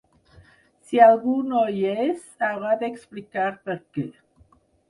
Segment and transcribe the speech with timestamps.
[0.85, 4.09] Si algú no hi és, haurà d’explicar perquè